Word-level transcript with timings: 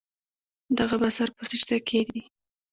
دے 0.75 0.83
به 1.01 1.09
سر 1.17 1.29
پۀ 1.35 1.43
سجده 1.51 1.77
کيږدي 1.87 2.21